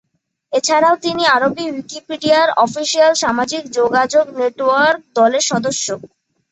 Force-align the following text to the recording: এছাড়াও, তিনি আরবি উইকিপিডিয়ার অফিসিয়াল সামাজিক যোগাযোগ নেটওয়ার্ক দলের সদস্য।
এছাড়াও, 0.53 0.95
তিনি 1.05 1.23
আরবি 1.35 1.65
উইকিপিডিয়ার 1.71 2.49
অফিসিয়াল 2.65 3.11
সামাজিক 3.23 3.63
যোগাযোগ 3.77 4.25
নেটওয়ার্ক 4.39 4.99
দলের 5.17 5.43
সদস্য। 5.51 5.85